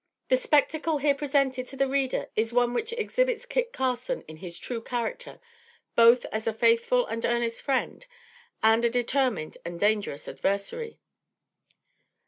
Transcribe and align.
The 0.29 0.35
spectacle 0.37 0.97
here 0.97 1.13
presented 1.13 1.67
to 1.67 1.75
the 1.75 1.87
reader, 1.87 2.31
is 2.35 2.51
one 2.51 2.73
which 2.73 2.91
exhibits 2.93 3.45
Kit 3.45 3.71
Carson 3.71 4.23
in 4.23 4.37
his 4.37 4.57
true 4.57 4.81
character 4.81 5.39
both 5.95 6.25
as 6.31 6.47
a 6.47 6.53
faithful 6.55 7.05
and 7.05 7.23
earnest 7.23 7.61
friend, 7.61 8.03
and 8.63 8.83
a 8.83 8.89
determined 8.89 9.59
and 9.63 9.79
dangerous 9.79 10.27
adversary. 10.27 10.97